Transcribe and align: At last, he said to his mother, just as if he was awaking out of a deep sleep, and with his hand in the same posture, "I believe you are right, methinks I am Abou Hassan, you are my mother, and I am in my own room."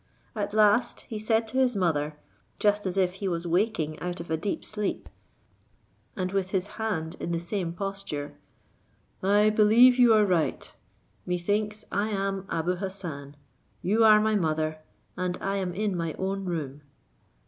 At 0.35 0.51
last, 0.51 1.01
he 1.01 1.19
said 1.19 1.47
to 1.49 1.59
his 1.59 1.75
mother, 1.75 2.15
just 2.57 2.87
as 2.87 2.97
if 2.97 3.13
he 3.21 3.27
was 3.27 3.45
awaking 3.45 3.99
out 3.99 4.19
of 4.19 4.31
a 4.31 4.35
deep 4.35 4.65
sleep, 4.65 5.07
and 6.17 6.31
with 6.31 6.49
his 6.49 6.65
hand 6.81 7.15
in 7.19 7.31
the 7.31 7.39
same 7.39 7.71
posture, 7.71 8.33
"I 9.21 9.51
believe 9.51 9.99
you 9.99 10.11
are 10.15 10.25
right, 10.25 10.73
methinks 11.27 11.85
I 11.91 12.09
am 12.09 12.47
Abou 12.49 12.77
Hassan, 12.77 13.35
you 13.83 14.03
are 14.03 14.19
my 14.19 14.33
mother, 14.33 14.79
and 15.15 15.37
I 15.39 15.57
am 15.57 15.71
in 15.75 15.95
my 15.95 16.15
own 16.17 16.45
room." 16.45 16.81